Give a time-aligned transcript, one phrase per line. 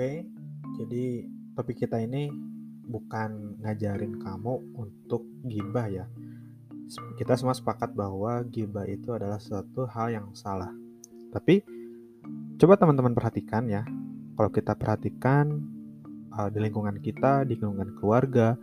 [0.00, 0.24] Oke,
[0.80, 2.32] jadi topik kita ini
[2.88, 6.08] bukan ngajarin kamu untuk gibah ya.
[7.20, 10.72] Kita semua sepakat bahwa gibah itu adalah suatu hal yang salah.
[11.36, 11.60] Tapi
[12.56, 13.84] coba teman-teman perhatikan ya.
[14.40, 15.68] Kalau kita perhatikan
[16.32, 18.56] uh, di lingkungan kita, di lingkungan keluarga,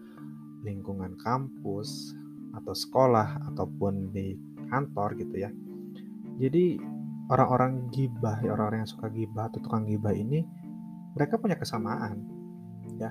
[0.65, 2.17] lingkungan kampus
[2.57, 4.33] atau sekolah ataupun di
[4.73, 5.53] kantor gitu ya.
[6.41, 6.81] Jadi
[7.29, 10.65] orang-orang gibah, orang-orang yang suka gibah atau tukang gibah ini
[11.17, 12.21] mereka punya kesamaan
[13.01, 13.09] ya.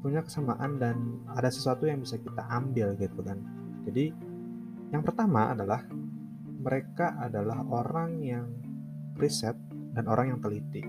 [0.00, 3.40] Punya kesamaan dan ada sesuatu yang bisa kita ambil gitu kan.
[3.84, 4.12] Jadi
[4.88, 5.84] yang pertama adalah
[6.64, 8.48] mereka adalah orang yang
[9.20, 9.56] riset
[9.92, 10.80] dan orang yang teliti.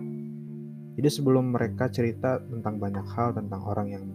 [0.96, 4.06] Jadi sebelum mereka cerita tentang banyak hal tentang orang yang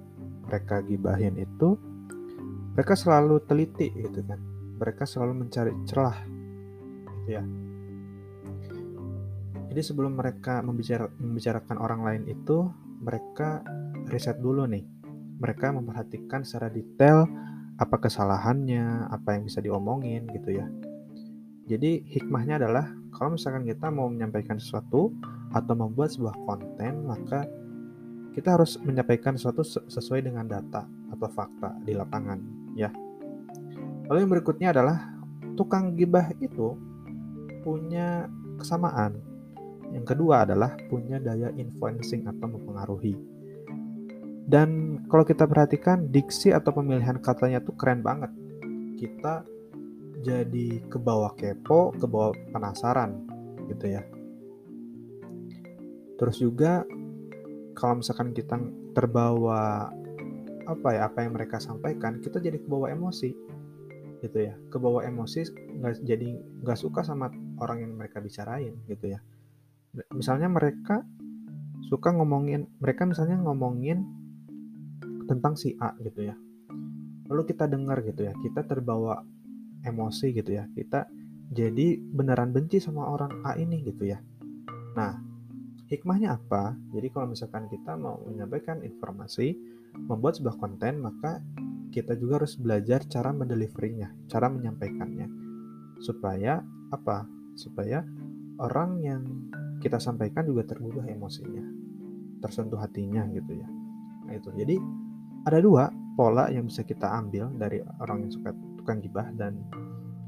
[0.48, 1.76] mereka gibahin itu
[2.72, 4.40] mereka selalu teliti gitu kan.
[4.80, 6.16] Mereka selalu mencari celah
[7.20, 7.44] gitu ya
[9.70, 12.66] jadi sebelum mereka membicara, membicarakan orang lain itu,
[13.06, 13.62] mereka
[14.10, 14.82] riset dulu nih.
[15.38, 17.30] Mereka memperhatikan secara detail
[17.78, 20.66] apa kesalahannya, apa yang bisa diomongin gitu ya.
[21.70, 25.14] Jadi hikmahnya adalah kalau misalkan kita mau menyampaikan sesuatu
[25.54, 27.46] atau membuat sebuah konten, maka
[28.34, 30.82] kita harus menyampaikan sesuatu sesuai dengan data
[31.14, 32.42] atau fakta di lapangan
[32.74, 32.90] ya.
[34.10, 35.14] Lalu yang berikutnya adalah
[35.54, 36.74] tukang gibah itu
[37.62, 38.26] punya
[38.58, 39.29] kesamaan
[39.90, 43.18] yang kedua adalah punya daya influencing atau mempengaruhi.
[44.46, 48.30] Dan kalau kita perhatikan diksi atau pemilihan katanya tuh keren banget.
[48.98, 49.46] Kita
[50.22, 53.26] jadi ke bawah kepo, ke bawah penasaran
[53.70, 54.02] gitu ya.
[56.18, 56.86] Terus juga
[57.74, 58.58] kalau misalkan kita
[58.94, 59.90] terbawa
[60.66, 63.30] apa ya apa yang mereka sampaikan, kita jadi ke bawah emosi
[64.22, 64.54] gitu ya.
[64.70, 65.50] Ke bawah emosi
[65.82, 66.28] nggak jadi
[66.62, 69.22] nggak suka sama orang yang mereka bicarain gitu ya
[70.14, 71.02] misalnya mereka
[71.90, 74.06] suka ngomongin mereka misalnya ngomongin
[75.26, 76.34] tentang si A gitu ya.
[77.30, 79.22] Lalu kita dengar gitu ya kita terbawa
[79.86, 81.06] emosi gitu ya kita
[81.50, 84.18] jadi beneran benci sama orang A ini gitu ya.
[84.94, 85.18] Nah
[85.90, 86.78] hikmahnya apa?
[86.94, 89.58] Jadi kalau misalkan kita mau menyampaikan informasi
[90.06, 91.42] membuat sebuah konten maka
[91.90, 95.26] kita juga harus belajar cara mendeliverinya cara menyampaikannya.
[95.98, 96.62] Supaya
[96.94, 97.26] apa?
[97.58, 98.06] Supaya
[98.62, 99.22] orang yang
[99.80, 101.64] kita sampaikan juga tergugah emosinya,
[102.44, 103.68] tersentuh hatinya gitu ya.
[104.28, 104.52] Nah itu.
[104.52, 104.76] Jadi
[105.48, 109.56] ada dua pola yang bisa kita ambil dari orang yang suka tukang gibah dan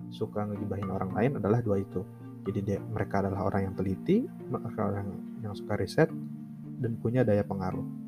[0.08, 2.00] suka ngegibahin orang lain adalah dua itu.
[2.42, 5.06] Jadi dia, mereka adalah orang yang teliti, mereka orang
[5.46, 6.10] yang suka riset
[6.82, 8.01] dan punya daya pengaruh.